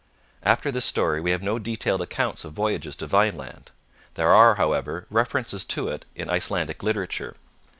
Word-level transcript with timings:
After 0.41 0.71
this 0.71 0.83
story 0.83 1.21
we 1.21 1.29
have 1.29 1.43
no 1.43 1.59
detailed 1.59 2.01
accounts 2.01 2.43
of 2.43 2.53
voyages 2.53 2.95
to 2.95 3.05
Vineland. 3.05 3.69
There 4.15 4.29
are, 4.33 4.55
however, 4.55 5.05
references 5.11 5.63
to 5.65 5.89
it 5.89 6.05
in 6.15 6.27
Icelandic 6.27 6.81
literature. 6.81 7.35